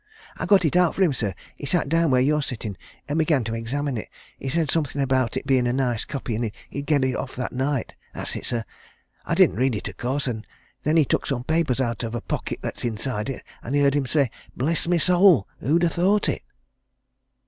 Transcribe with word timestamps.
"I 0.35 0.47
got 0.47 0.65
it 0.65 0.75
out 0.75 0.95
for 0.95 1.03
him, 1.03 1.13
sir. 1.13 1.35
He 1.55 1.67
sat 1.67 1.87
down 1.87 2.09
where 2.09 2.19
you're 2.21 2.41
sitting 2.41 2.75
and 3.07 3.19
began 3.19 3.43
to 3.43 3.53
examine 3.53 3.97
it. 3.99 4.09
He 4.39 4.49
said 4.49 4.71
something 4.71 4.99
about 4.99 5.37
it 5.37 5.45
being 5.45 5.67
a 5.67 5.73
nice 5.73 6.05
copy, 6.05 6.33
and 6.33 6.51
he'd 6.71 6.87
get 6.87 7.03
it 7.05 7.15
off 7.15 7.35
that 7.35 7.53
night 7.53 7.93
that's 8.11 8.35
it, 8.35 8.45
sir: 8.47 8.63
I 9.27 9.35
didn't 9.35 9.57
read 9.57 9.75
it, 9.75 9.87
of 9.89 9.97
course. 9.97 10.25
And 10.25 10.47
then 10.81 10.97
he 10.97 11.05
took 11.05 11.27
some 11.27 11.43
papers 11.43 11.79
out 11.79 12.03
of 12.03 12.15
a 12.15 12.21
pocket 12.21 12.61
that's 12.63 12.83
inside 12.83 13.29
it, 13.29 13.43
and 13.61 13.75
I 13.75 13.79
heard 13.81 13.93
him 13.93 14.07
say 14.07 14.31
'Bless 14.57 14.87
my 14.87 14.97
soul 14.97 15.47
who'd 15.59 15.83
have 15.83 15.93
thought 15.93 16.27
it!'" 16.29 16.41